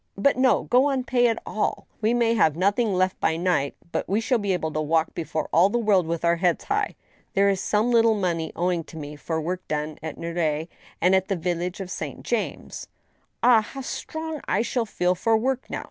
but, 0.17 0.35
no!— 0.35 0.65
^Go 0.71 0.85
on, 0.91 1.03
pay 1.03 1.27
it 1.27 1.37
all 1.45 1.85
away. 1.91 1.97
We 2.01 2.13
may 2.15 2.33
have 2.33 2.55
noth 2.55 2.79
ing 2.79 2.91
left 2.91 3.19
by 3.19 3.37
night, 3.37 3.75
but 3.91 4.09
we 4.09 4.19
shall 4.19 4.39
be 4.39 4.51
able 4.51 4.71
to 4.73 4.81
walk 4.81 5.13
before 5.13 5.47
all 5.53 5.69
the 5.69 5.77
world 5.77 6.07
with 6.07 6.25
our 6.25 6.37
heads 6.37 6.63
high. 6.63 6.95
There 7.35 7.49
is 7.49 7.61
some 7.61 7.91
little 7.91 8.15
money 8.15 8.51
owing 8.55 8.83
to 8.85 8.97
me 8.97 9.15
for 9.15 9.39
work 9.39 9.61
done 9.67 9.99
at 10.01 10.17
Neuilly 10.17 10.71
and 10.99 11.13
at 11.13 11.27
the 11.27 11.35
village 11.35 11.79
of 11.79 11.91
St. 11.91 12.23
James. 12.23 12.87
Ah! 13.43 13.61
how 13.61 13.81
strong 13.81 14.41
I 14.47 14.63
shall 14.63 14.87
feel 14.87 15.13
for 15.13 15.37
work 15.37 15.69
now 15.69 15.79